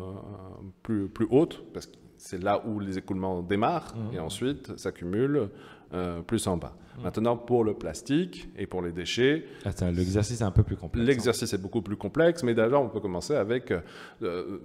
[0.83, 1.93] plus, plus hautes, parce que
[2.27, 4.15] c'est là où les écoulements démarrent, Mmh.
[4.17, 5.49] et ensuite s'accumulent
[5.95, 6.75] euh, plus en bas.
[7.03, 11.05] Maintenant, pour le plastique et pour les déchets, Ah, L'exercice est un peu plus complexe.
[11.05, 11.07] hein.
[11.07, 14.59] l'exercice est beaucoup plus complexe, mais déjà, on peut commencer avec euh,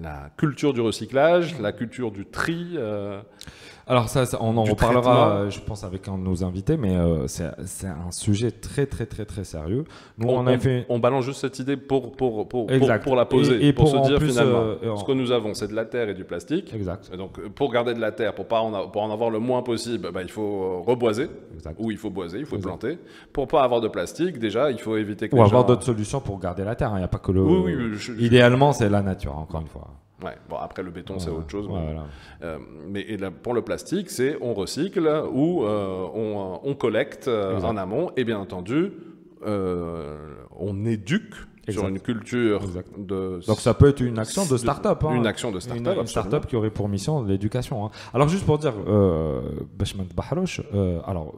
[0.00, 2.74] la culture du recyclage, la culture du tri.
[2.76, 3.20] euh,
[3.86, 6.94] Alors ça, ça, on en reparlera, euh, je pense, avec un de nos invités, mais
[6.96, 9.84] euh, c'est un sujet très, très, très, très sérieux.
[10.18, 10.86] Nous, on, on, a fait...
[10.88, 13.88] on balance juste cette idée pour, pour, pour, pour, pour la poser, Et- et pour,
[13.88, 16.24] se dire plus, finalement, euh, ce que nous avons, c'est de la terre et du
[16.24, 16.72] plastique.
[16.72, 17.10] Exact.
[17.12, 19.40] Et donc, pour garder de la terre, pour, pas en, a- pour en avoir le
[19.40, 21.76] moins possible, bah, il faut reboiser, Exact.
[21.78, 22.68] ou il faut boiser, il faut Exact.
[22.78, 22.98] planter.
[23.32, 25.84] Pour pas avoir de plastique, déjà, il faut éviter que Ou les avoir gens- d'autres
[25.84, 26.90] solutions pour garder la terre.
[26.94, 27.42] Il n'y a pas que le...
[27.42, 29.88] Oui, oui, je- Idéalement, c'est la nature, encore une fois.
[30.22, 31.68] Ouais, bon, après le béton, c'est autre chose.
[32.88, 38.10] mais, euh, pour le plastique, c'est on recycle ou euh, euh, on, collecte en amont
[38.16, 38.92] et bien entendu,
[39.44, 41.34] on éduque
[41.68, 42.60] sur une culture
[43.46, 45.04] Donc ça peut être une action de start-up.
[45.04, 45.14] Hein.
[45.14, 45.96] Une action de start-up.
[45.96, 47.86] Une, une qui aurait pour mission l'éducation.
[47.86, 47.90] Hein.
[48.12, 48.74] Alors juste pour dire,
[49.78, 50.06] Bachman
[50.74, 51.34] euh, alors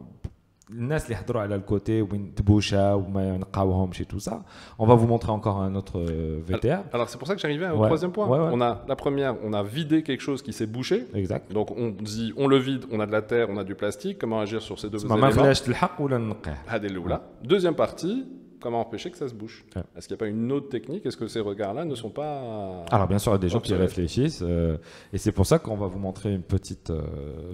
[0.69, 4.34] الناس اللي يحضروا على الكوتي وين تبوشا وما نقاوهمش et tout ça,
[4.80, 6.82] on va vous montrer encore un autre euh, VTR.
[6.93, 7.88] Alors c'est pour ça que j'arrivais au Ouais.
[7.88, 8.28] troisième point.
[8.28, 8.52] Ouais, ouais.
[8.54, 10.98] On a la première, on a vidé quelque chose qui s'est bouché.
[11.15, 11.52] Exact.
[11.52, 14.15] Donc on dit, on le vide, on a de la terre, on a du plastique.
[14.22, 16.58] Comment agir sur ces deux ما ما éléments نخليهاش تلحق ولا ننقيه.
[16.67, 17.19] هذه الأولى.
[17.43, 18.26] Deuxième partie,
[18.64, 19.62] comment empêcher que ça se bouche.
[19.94, 21.05] Est-ce qu'il n'y a pas une autre technique?
[21.05, 22.87] Est-ce que ces regards-là ne sont pas...
[22.90, 24.79] Alors bien sûr, il y a des gens qui réfléchissent, euh,
[25.12, 27.03] et c'est pour ça qu'on va vous montrer une petite euh,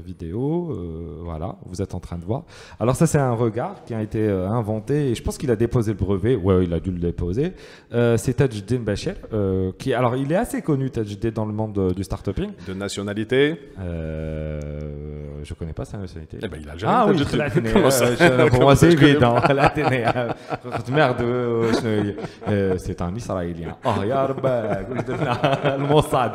[0.06, 2.44] vidéo, euh, voilà, vous êtes en train de voir.
[2.78, 5.90] Alors ça, c'est un regard qui a été inventé, et je pense qu'il a déposé
[5.90, 7.54] le brevet, ouais, il a dû le déposer,
[7.90, 9.16] c'est Tajdin Bachel,
[9.78, 12.50] qui, alors il est assez connu, Tajdin, dans le monde du start -uping.
[12.68, 16.38] De nationalité Je ne connais pas sa nationalité.
[16.40, 18.06] Eh ben, il a jamais ah, oui, Comment ça
[18.50, 20.04] Pour moi, c'est évident, l'Athénée.
[20.99, 22.15] قلت merde euh, شنو هي؟
[22.47, 23.75] Euh, c'est un israélien.
[23.85, 26.31] اه يا ربك قلت لنا الموصاد.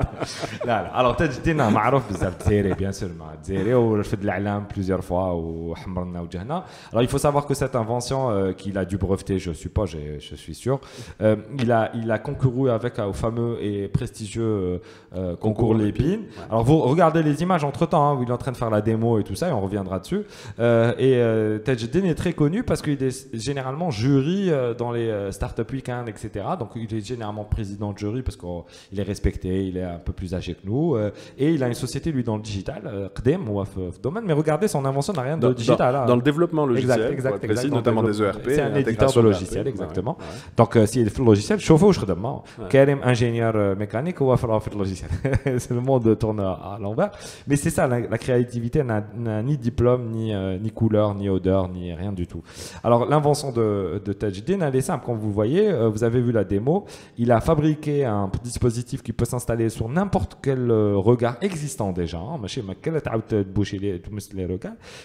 [0.65, 5.03] لا لا alors تاج الدين معروف بزاف جزائري bien sûr مع جزائري ورفد الاعلام plusieurs
[5.03, 6.65] fois وحمرنا وجهنا.
[6.93, 9.99] Alors il faut savoir que cette invention euh, qu'il a dû breveter, je suppose, je,
[10.19, 10.81] je suis sûr,
[11.23, 14.79] euh, il a il a concouru avec euh, au fameux et prestigieux euh,
[15.15, 16.23] euh, concours Lépine.
[16.51, 18.83] Alors vous regardez les images entre temps où il est en train de faire la
[18.89, 20.23] démo et tout ça et on reviendra dessus.
[20.59, 25.08] Euh, et euh, Tajdin est très connu parce qu'il est généralement jury euh, dans les
[25.08, 26.46] euh, Startup Weekend, etc.
[26.60, 30.14] Donc, il est généralement président de jury parce qu'il est respecté, il est un peu
[30.14, 30.96] plus âgé que nous.
[30.96, 33.64] Euh, et il a une société, lui, dans le digital, Qdem ou
[34.02, 34.24] domaine.
[34.26, 35.94] Mais regardez, son invention n'a rien de dans, digital.
[35.94, 36.06] Dans, hein.
[36.06, 38.42] dans, le développement logiciel, exact, exact, exact, précis, notamment des ERP.
[38.48, 40.18] C'est un éditeur de logiciel, exactement.
[40.58, 42.42] Donc, si il fait le logiciel, chauffe je redemande.
[42.70, 45.10] Karim, ingénieur mécanique, ou faire le logiciel.
[45.46, 47.12] le monde tourne à l'envers.
[47.48, 49.04] Mais c'est ça, la, la créativité n'a
[49.44, 52.44] ni diplôme, ni, euh, ni couleur, ni odeur, ni rien du tout.
[52.84, 55.06] Alors, l'invention de, de Ted Tajdin, elle est simple.
[55.06, 56.86] Quand vous voyez, euh, vous avez vu la démo,
[57.18, 62.18] il a fabriqué un dispositif qui peut s'installer sur n'importe quel euh, regard existant déjà,
[62.18, 62.40] hein,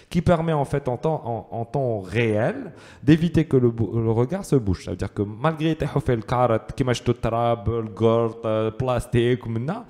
[0.09, 4.55] qui permet en fait en temps, en, temps réel d'éviter que le, le, regard se
[4.55, 4.85] bouge.
[4.85, 9.85] Ça veut dire que malgré le carotte, qui m'a le gourde, plastique, maintenant,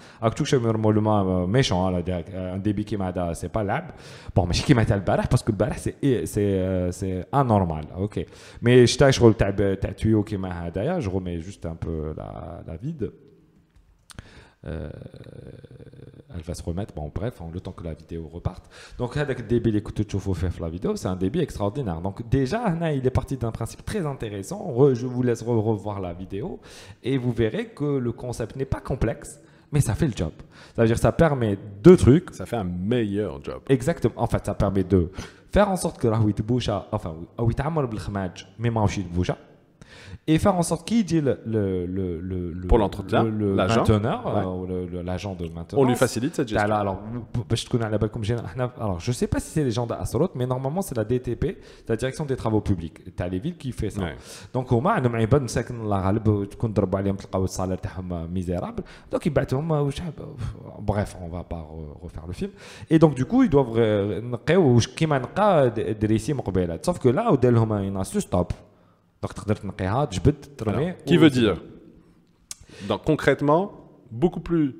[1.47, 3.85] méchant, un débit qui m'a c'est pas l'ab.
[4.35, 6.25] Bon, mais qui m'a dit le parce que le c'est
[6.91, 8.25] c'est anormal, ok.
[8.61, 8.97] Mais je
[10.37, 13.11] m'a d'ailleurs, je remets juste un peu la, la vide.
[14.67, 14.91] Euh,
[16.35, 18.69] elle va se remettre, bon bref, le temps que la vidéo reparte.
[18.97, 21.99] Donc avec le débit que tu faire la vidéo, c'est un débit extraordinaire.
[21.99, 24.93] Donc déjà, il est parti d'un principe très intéressant.
[24.93, 26.59] je vous laisse revoir la vidéo
[27.03, 29.39] et vous verrez que le concept n'est pas complexe
[29.71, 30.31] mais ça fait le job.
[30.75, 32.33] Ça veut dire que ça permet deux trucs.
[32.33, 33.61] Ça fait un meilleur job.
[33.69, 34.13] Exactement.
[34.17, 35.09] En fait, ça permet de
[35.51, 36.17] faire en sorte que la
[36.91, 37.15] enfin,
[38.57, 38.71] mais
[40.26, 45.02] et faire en sorte qu'il dit le, le, le, le pour l'entretien, le, mainteneur, euh,
[45.02, 45.80] l'agent de maintenance.
[45.80, 46.74] On lui facilite cette gestion.
[46.74, 46.98] Alors,
[47.52, 48.22] je connais la comme
[48.78, 51.58] Alors, je sais pas si c'est les gens d'Asrot, mais normalement c'est la DTP,
[51.88, 53.16] la direction des travaux publics.
[53.16, 54.02] Tu as les villes qui fait ça.
[54.52, 58.82] Donc, au moins, nous avons ساكن الله غالب تكون ضربوا عليهم تلقاو الصالير تاعهم ميزيرابل
[59.12, 59.90] دونك يبعثوهم
[60.86, 61.62] bref on va pas
[62.02, 62.50] refaire le film
[62.90, 63.78] et donc du coup ils doivent
[64.24, 68.52] نقيو كيما نقى دريسي مقبله sauf que là ودار لهم une astuce top
[71.05, 71.61] qui veut dire
[72.87, 73.73] donc concrètement
[74.11, 74.75] beaucoup plus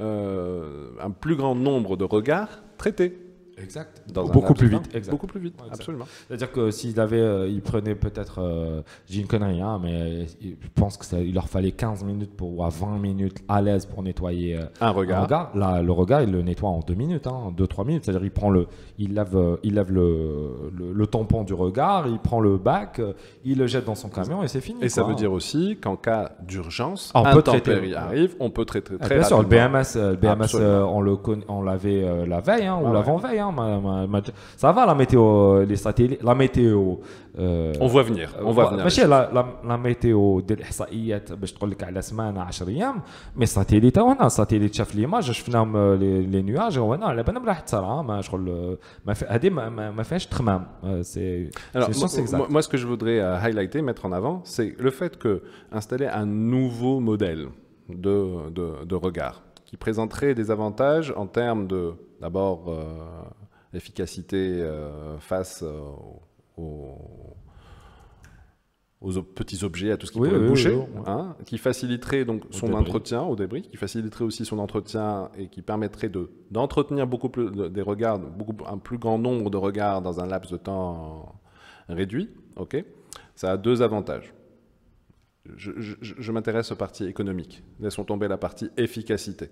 [0.00, 3.16] euh, un plus grand nombre de regards traités
[3.62, 4.02] Exact.
[4.12, 5.10] beaucoup, plus vite.
[5.10, 5.54] beaucoup plus vite.
[5.70, 6.06] absolument.
[6.26, 10.68] C'est-à-dire que s'il avait, euh, il prenait peut-être, euh, j'ai une connerie, hein, mais je
[10.74, 14.56] pense qu'il leur fallait 15 minutes pour, ou à 20 minutes à l'aise pour nettoyer
[14.56, 15.50] euh, un regard.
[15.54, 18.04] Là, le regard, il le nettoie en 2 minutes, hein, 2-3 minutes.
[18.04, 18.66] C'est-à-dire il prend le,
[18.98, 23.00] il lave, il lave le, le, tampon du regard, il prend le bac,
[23.44, 24.82] il le jette dans son camion et c'est fini.
[24.82, 28.96] Et ça veut dire aussi qu'en cas d'urgence, ah, un traiter, arrive, on peut traiter
[28.98, 31.14] très Bien sûr, le BMS, le BMS on le
[31.48, 34.21] on l'avait la veille hein, ou ah l'avant-veille Hein,
[34.57, 36.95] ça va la météo, les satellites, la météo.
[37.37, 38.83] Euh, on voit venir, on voit venir.
[38.83, 39.29] ماشي la,
[39.63, 43.01] la, météo ديال الاحصائيات باش تقول لك على سمانه 10 ايام
[43.35, 48.21] مي الساتيليت هنا الساتيليت شاف ليماج شفناهم لي نيواج هنا على بالنا راح تصرى ما
[48.21, 50.67] شغل ما هذه ما فيهاش تخمام
[51.01, 51.49] سي
[52.49, 55.41] moi ce que je voudrais euh, highlighter mettre en avant c'est le fait que
[55.79, 57.43] installer un nouveau modèle
[58.05, 58.17] de,
[58.57, 59.41] de, de regard
[59.74, 65.80] qui présenterait des avantages en termes de d'abord euh, efficacité euh, face euh,
[66.56, 66.96] aux,
[69.00, 73.22] aux, petits objets, à tout ce qui pourrait boucher, hein, qui faciliterait donc son entretien
[73.22, 77.82] au débris, qui faciliterait aussi son entretien et qui permettrait de d'entretenir beaucoup plus des
[77.82, 81.34] regards, beaucoup un plus grand nombre de regards dans un laps de temps
[81.88, 82.30] réduit.
[82.54, 82.76] Ok,
[83.34, 84.34] ça a deux avantages.
[85.56, 87.62] Je, je m'intéresse aux parties économiques.
[87.80, 89.50] Laissons tomber la partie efficacité.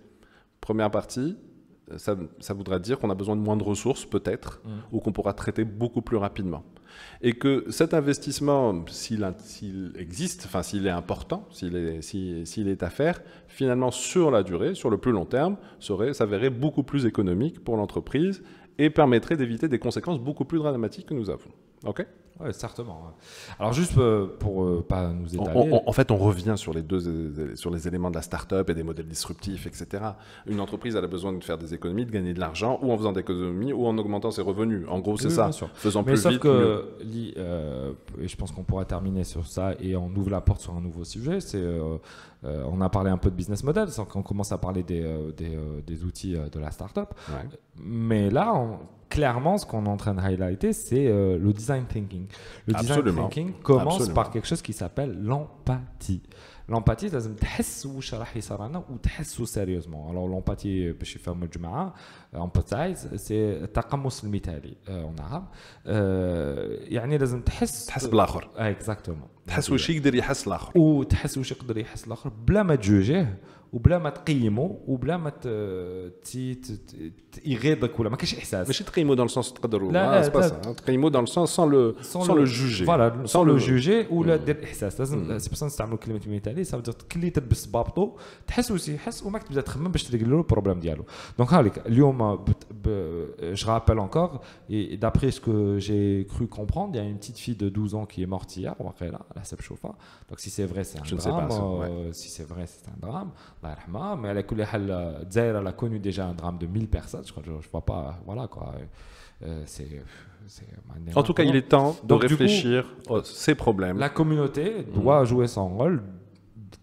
[0.60, 1.36] Première partie,
[1.96, 4.70] ça, ça, voudra dire qu'on a besoin de moins de ressources, peut-être, mm.
[4.92, 6.64] ou qu'on pourra traiter beaucoup plus rapidement.
[7.22, 9.24] Et que cet investissement, s'il
[9.96, 14.98] existe, enfin s'il est important, s'il est, à faire, finalement sur la durée, sur le
[14.98, 18.42] plus long terme, serait, s'avérer beaucoup plus économique pour l'entreprise
[18.78, 21.50] et permettrait d'éviter des conséquences beaucoup plus dramatiques que nous avons.
[21.84, 22.06] OK?
[22.40, 23.12] Oui, certainement.
[23.58, 25.80] Alors juste euh, pour ne euh, pas nous étaler...
[25.86, 28.82] en fait, on revient sur les, deux, sur les éléments de la start-up et des
[28.82, 30.04] modèles disruptifs, etc.
[30.46, 32.96] Une entreprise elle a besoin de faire des économies, de gagner de l'argent, ou en
[32.96, 34.86] faisant des économies, ou en augmentant ses revenus.
[34.88, 35.50] En gros, c'est ça.
[35.74, 36.84] Faisant Mais plus sauf que,
[37.36, 40.74] euh, et je pense qu'on pourra terminer sur ça, et on ouvre la porte sur
[40.74, 41.62] un nouveau sujet, c'est...
[42.44, 45.02] on a parlé un peu de business model, sans qu'on commence à parler des,
[45.36, 47.14] des, des outils de la start-up.
[47.76, 48.78] Mais là, on,
[49.11, 52.25] clairement, ce qu'on est en train de highlighter, c'est euh, le design thinking.
[52.67, 56.21] Le design thinking commence par quelque chose qui s'appelle l'empathie.
[56.69, 60.11] L'empathie, لازم تحس واش راح يصير لنا وتحسوا سيريوزمون.
[60.11, 61.93] Alors l'empathie باش يفهموا الجماعه
[62.36, 65.42] empathize سي التقمص المثالي arabe.
[66.92, 68.48] يعني لازم تحس تحس بالآخر.
[68.56, 69.28] اكزاكتومون.
[69.46, 70.78] تحس واش يقدر يحس الآخر.
[70.78, 73.38] وتحس واش يقدر يحس الآخر بلا ما تجوجيه
[73.72, 75.32] وبلا ما تقيمه وبلا ما
[77.44, 78.66] يغيظك ولا ما كاينش إحساس.
[78.66, 79.92] ماشي تقيمه دون السونس تقدروا.
[79.92, 84.36] لا لا تقيمه دون السونس سون لو سون لو جوجي فوالا سون لو جوجي ولا
[84.36, 85.00] دير إحساس.
[85.00, 88.16] لازم سي بور نستعملوا كلمة مثالي سافو كلي تلبس بابطو
[88.46, 91.04] تحس واش يحس وماك تبدا تخمم باش له البروبليم ديالو.
[91.38, 92.21] دونك هاوليك اليوم
[92.86, 97.18] Euh, je rappelle encore, et d'après ce que j'ai cru comprendre, il y a une
[97.18, 98.74] petite fille de 12 ans qui est morte hier,
[99.34, 99.94] la Sepchofa.
[100.28, 101.48] Donc si c'est vrai, c'est un drame.
[101.50, 103.30] Euh, si c'est vrai, c'est un drame.
[103.62, 107.24] Mais euh, elle a connu déjà un drame de 1000 personnes.
[107.26, 108.18] Je ne vois pas.
[108.24, 108.74] Voilà quoi.
[109.44, 109.64] Euh.
[111.14, 113.98] En tout cas, il est temps de réfléchir à ces problèmes.
[113.98, 115.26] La communauté doit mhm.
[115.26, 116.02] jouer son rôle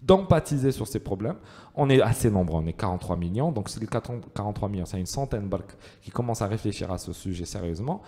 [0.01, 1.35] d'empathiser sur ces problèmes
[1.78, 5.48] on est assez nombreux, on est 43 millions, donc c'est 43 millions, c'est une centaine
[5.48, 5.56] de
[6.02, 8.02] qui commencent à réfléchir à ce sujet sérieusement.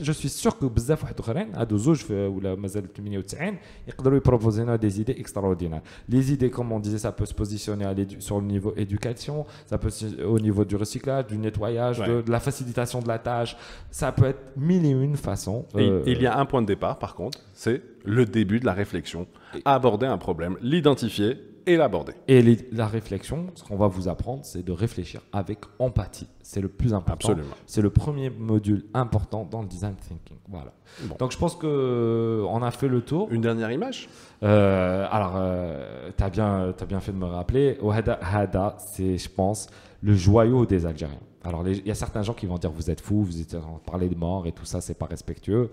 [0.00, 5.00] Je suis sûr que بزاف واحد اخرين هادو زوج ولا مازال 98 يقدروا يبروبوزينا des
[5.00, 5.82] idées extraordinaires.
[6.08, 7.84] Les idées comme on disait ça peut se positionner
[8.18, 9.92] sur le niveau éducation, ça peut
[10.24, 13.56] au niveau du recyclage, du nettoyage, de, la facilitation de la tâche,
[13.90, 15.64] ça peut être mille et une façons.
[15.74, 18.73] Euh, il y a un point de départ par contre, c'est le début de la
[18.73, 19.27] réflexion.
[19.65, 22.13] Aborder un problème, l'identifier et l'aborder.
[22.27, 26.27] Et la réflexion, ce qu'on va vous apprendre, c'est de réfléchir avec empathie.
[26.41, 27.29] C'est le plus important.
[27.29, 27.55] Absolument.
[27.65, 30.37] C'est le premier module important dans le design thinking.
[30.49, 30.73] Voilà.
[31.19, 33.27] Donc je pense qu'on euh, a fait le tour.
[33.31, 34.09] Une dernière image?
[34.43, 37.77] Euh, Alors, euh, tu as, bien, as bien fait de me rappeler.
[37.91, 39.67] Hada, Hada c'est, je pense,
[40.01, 41.19] le joyau des Algériens.
[41.43, 43.79] Alors, il y a certains gens qui vont dire vous êtes fous, vous êtes en
[43.83, 45.71] parler de mort et tout ça, c'est pas respectueux.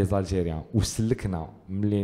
[0.00, 0.82] Les Algériens, ou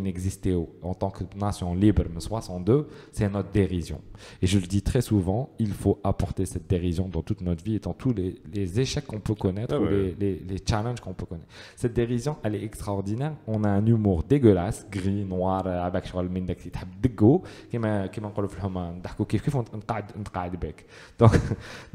[0.01, 4.01] n'existait en tant que nation libre, 62, c'est notre dérision.
[4.41, 7.77] Et je le dis très souvent, il faut apporter cette dérision dans toute notre vie
[7.77, 11.49] et dans tous les, échecs qu'on peut connaître ah ou les, challenges qu'on peut connaître.
[11.77, 13.35] Cette dérision, elle est extraordinaire.
[13.47, 16.71] On a un humour dégueulasse, gris, noir, avec le mindex, qui
[17.71, 18.95] qui m'a encore le flamand,
[19.29, 19.39] qui
[21.19, 21.33] Donc,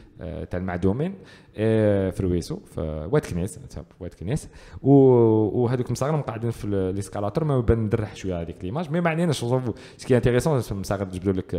[0.50, 1.14] تاع المعدومين
[1.54, 3.58] في رويسو في واد كنيس
[4.00, 4.48] واد كنيس
[4.82, 9.74] وهذوك المصاغر قاعدين في الاسكالاتور ما يبان ندرح شويه هذيك ليماج مي ما علينا شوف
[9.96, 11.50] سكي انتيريسون المصاغر جبدوا لك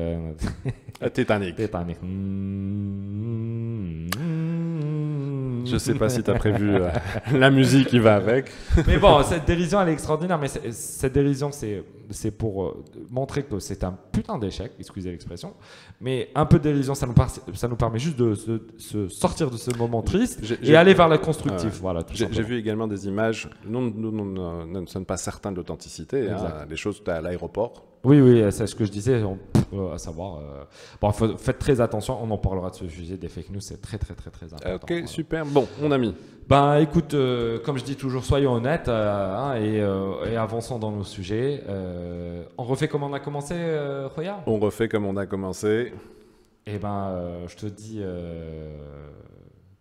[1.14, 1.98] تيتانيك تيتانيك
[5.72, 6.90] Je sais pas si tu as prévu euh,
[7.34, 8.52] la musique qui va avec.
[8.88, 10.40] Mais bon, cette dérision, elle est extraordinaire.
[10.40, 11.84] Mais cette dérision, c'est
[12.31, 15.55] pour euh, montrer que c'est un putain d'échec, excusez l'expression.
[16.01, 17.15] Mais un peu de dérision, ça nous,
[17.55, 18.35] ça nous permet juste de
[18.79, 21.81] se sortir de ce moment triste et aller vers la constructif.
[21.81, 23.49] voilà, J'ai vu également des images.
[23.67, 26.31] Nous, nous, nous, ne sommes pas certains de l'authenticité.
[26.31, 27.85] Hein, les choses à l'aéroport.
[28.05, 29.23] Oui, oui, c'est ce que je disais.
[29.75, 30.65] Euh, à savoir, euh,
[31.01, 33.97] bon, faites très attention, on en parlera de ce sujet des fake news, c'est très
[33.97, 34.75] très très très important.
[34.83, 35.47] Ok, super.
[35.47, 36.15] Bon, mon ami.
[36.47, 39.77] Ben écoute, euh, comme je dis toujours, soyons honnêtes hein, et,
[40.31, 41.63] et, avançons dans nos sujets.
[42.58, 43.56] on refait comme on a commencé,
[44.16, 45.94] Roya On refait comme on a commencé.
[46.66, 48.02] Eh ben, je te dis,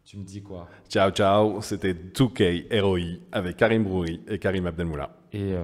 [0.05, 1.61] tu me dis quoi Ciao, ciao.
[1.63, 5.11] C'était 2K ROI avec Karim Brouri et Karim Abdelmoula.
[5.33, 5.55] Et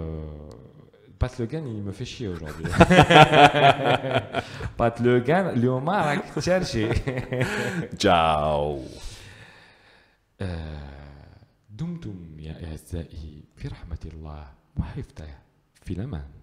[1.18, 2.64] Pat Legan, il me fait chier aujourd'hui.
[4.76, 6.88] Pat Legan, اليوم راك تشرشي.
[7.96, 8.78] Ciao.
[11.70, 14.44] دمتم يا أعزائي في رحمة الله
[14.80, 15.26] وحفظه
[15.82, 16.35] في الأمان.